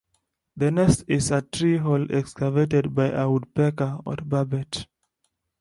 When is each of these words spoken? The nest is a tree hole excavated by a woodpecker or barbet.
The 0.57 0.71
nest 0.71 1.03
is 1.07 1.29
a 1.29 1.43
tree 1.43 1.77
hole 1.77 2.07
excavated 2.09 2.95
by 2.95 3.11
a 3.11 3.29
woodpecker 3.29 3.99
or 4.03 4.15
barbet. 4.15 4.87